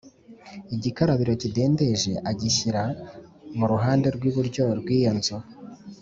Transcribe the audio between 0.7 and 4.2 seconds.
Igikarabiro kidendeje agishyira mu ruhande